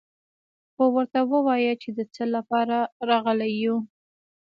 خو 0.73 0.83
ورته 0.95 1.19
ووايه 1.31 1.73
چې 1.81 1.89
د 1.97 1.99
څه 2.13 2.23
له 2.33 2.41
پاره 2.49 2.79
راغلي 3.09 3.51
يو. 3.63 3.77